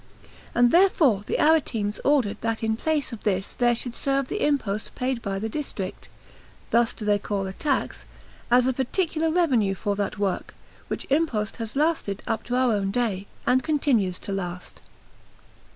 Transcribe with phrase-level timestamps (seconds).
[0.55, 4.95] And therefore the Aretines ordained that in place of this there should serve the impost
[4.95, 6.09] paid by the district
[6.71, 8.05] (thus do they call a tax),
[8.49, 10.55] as a particular revenue for that work;
[10.87, 14.81] which impost has lasted up to our own day, and continues to last.